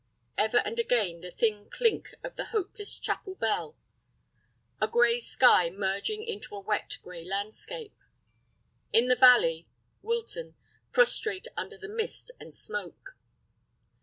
Ever 0.35 0.63
and 0.65 0.79
again 0.79 1.21
the 1.21 1.29
thin 1.29 1.69
clink 1.69 2.15
of 2.23 2.35
the 2.35 2.45
hopeless 2.45 2.97
chapel 2.97 3.35
bell. 3.35 3.77
A 4.81 4.87
gray 4.87 5.19
sky 5.19 5.69
merging 5.69 6.23
into 6.23 6.55
a 6.55 6.59
wet, 6.59 6.97
gray 7.03 7.23
landscape. 7.23 7.93
In 8.91 9.09
the 9.09 9.15
valley—Wilton, 9.15 10.55
prostrate 10.91 11.49
under 11.55 11.77
mist 11.87 12.31
and 12.39 12.51
smoke. 12.55 13.15